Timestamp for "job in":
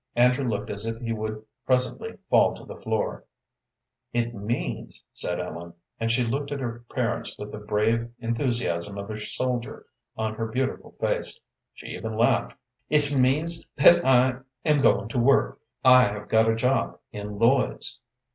16.55-17.37